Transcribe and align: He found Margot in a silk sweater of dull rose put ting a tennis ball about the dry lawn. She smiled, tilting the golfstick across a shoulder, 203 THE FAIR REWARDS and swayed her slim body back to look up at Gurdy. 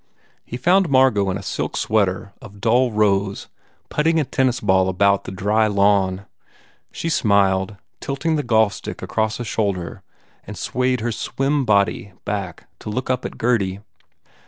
He 0.43 0.57
found 0.57 0.89
Margot 0.89 1.29
in 1.29 1.37
a 1.37 1.43
silk 1.43 1.77
sweater 1.77 2.33
of 2.41 2.59
dull 2.59 2.91
rose 2.91 3.45
put 3.89 4.01
ting 4.05 4.19
a 4.19 4.23
tennis 4.23 4.59
ball 4.59 4.89
about 4.89 5.25
the 5.25 5.31
dry 5.31 5.67
lawn. 5.67 6.25
She 6.91 7.07
smiled, 7.07 7.77
tilting 7.99 8.35
the 8.35 8.41
golfstick 8.41 9.03
across 9.03 9.39
a 9.39 9.43
shoulder, 9.43 10.01
203 10.01 10.01
THE 10.01 10.07
FAIR 10.07 10.33
REWARDS 10.33 10.47
and 10.47 10.57
swayed 10.57 10.99
her 11.01 11.11
slim 11.11 11.65
body 11.65 12.13
back 12.25 12.67
to 12.79 12.89
look 12.89 13.11
up 13.11 13.25
at 13.25 13.37
Gurdy. 13.37 13.81